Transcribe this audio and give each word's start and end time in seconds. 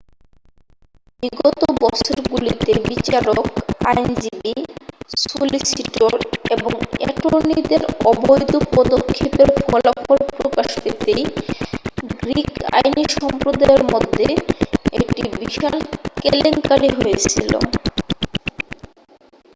বিগত 1.23 1.61
বছরগুলিতে 1.83 2.71
বিচারক 2.89 3.47
আইনজীবী 3.89 4.53
সলিসিটর 5.23 6.13
এবং 6.55 6.71
অ্যাটর্নিদের 6.95 7.81
অবৈধ 8.11 8.51
পদক্ষেপের 8.71 9.49
ফলাফল 9.61 10.19
প্রকাশ 10.37 10.69
পেতেই 10.83 11.23
গ্রীক 12.15 12.51
আইনী 12.75 13.03
সম্প্রদায়ের 13.15 13.83
মধ্যে 13.93 14.27
একটি 14.97 15.21
বিশাল 15.35 15.75
কেলেঙ্কারী 16.21 16.89
হয়েছিল 16.97 17.51